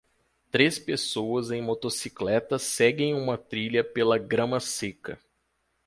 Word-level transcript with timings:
Três 0.49 0.79
pessoas 0.79 1.51
em 1.51 1.61
motocicletas 1.61 2.63
seguem 2.63 3.13
uma 3.13 3.37
trilha 3.37 3.83
pela 3.83 4.17
grama 4.17 4.59
seca. 4.59 5.19